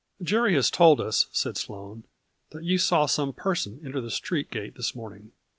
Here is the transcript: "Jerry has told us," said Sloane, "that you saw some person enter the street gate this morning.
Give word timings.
"Jerry 0.23 0.55
has 0.55 0.71
told 0.71 0.99
us," 0.99 1.27
said 1.31 1.57
Sloane, 1.57 2.05
"that 2.49 2.63
you 2.63 2.79
saw 2.79 3.05
some 3.05 3.33
person 3.33 3.79
enter 3.85 4.01
the 4.01 4.09
street 4.09 4.49
gate 4.49 4.73
this 4.75 4.95
morning. 4.95 5.31